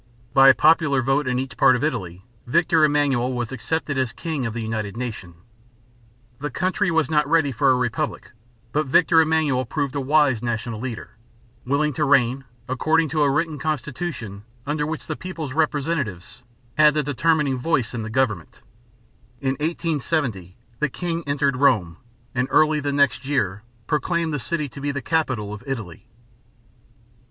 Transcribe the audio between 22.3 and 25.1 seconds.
and early the next year proclaimed the city to be the